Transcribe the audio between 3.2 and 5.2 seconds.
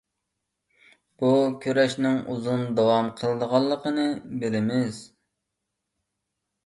قىلىدىغانلىقىنى بىلىمىز.